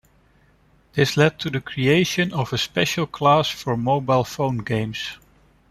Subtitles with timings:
[0.93, 5.19] This led to the creation of special class for mobile phone games.